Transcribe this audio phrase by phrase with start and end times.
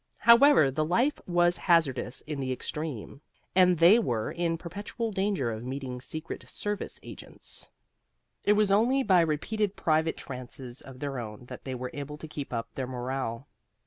[0.21, 3.21] However, the life was hazardous in the extreme,
[3.55, 7.69] and they were in perpetual danger of meeting secret service agents.
[8.43, 12.27] It was only by repeated private trances of their own that they were able to
[12.27, 13.47] keep up their morale.